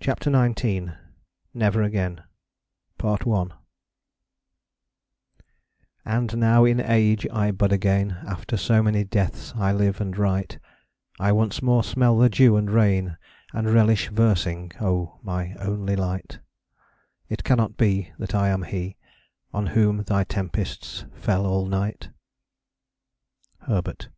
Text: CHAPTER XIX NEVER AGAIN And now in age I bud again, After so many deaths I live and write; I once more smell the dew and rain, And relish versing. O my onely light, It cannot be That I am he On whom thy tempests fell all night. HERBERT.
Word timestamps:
CHAPTER 0.00 0.30
XIX 0.30 0.90
NEVER 1.54 1.82
AGAIN 1.82 2.22
And 6.04 6.36
now 6.36 6.64
in 6.66 6.78
age 6.80 7.26
I 7.32 7.50
bud 7.50 7.72
again, 7.72 8.18
After 8.28 8.58
so 8.58 8.82
many 8.82 9.02
deaths 9.02 9.54
I 9.56 9.72
live 9.72 9.98
and 10.02 10.14
write; 10.14 10.58
I 11.18 11.32
once 11.32 11.62
more 11.62 11.82
smell 11.82 12.18
the 12.18 12.28
dew 12.28 12.58
and 12.58 12.70
rain, 12.70 13.16
And 13.54 13.70
relish 13.70 14.10
versing. 14.10 14.72
O 14.78 15.18
my 15.22 15.54
onely 15.58 15.96
light, 15.96 16.40
It 17.30 17.44
cannot 17.44 17.78
be 17.78 18.12
That 18.18 18.34
I 18.34 18.50
am 18.50 18.64
he 18.64 18.98
On 19.54 19.68
whom 19.68 20.02
thy 20.02 20.24
tempests 20.24 21.06
fell 21.14 21.46
all 21.46 21.64
night. 21.64 22.10
HERBERT. 23.60 24.10